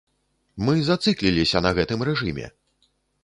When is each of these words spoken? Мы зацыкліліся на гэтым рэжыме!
Мы 0.69 0.73
зацыкліліся 0.87 1.61
на 1.67 1.73
гэтым 1.79 1.99
рэжыме! 2.11 2.47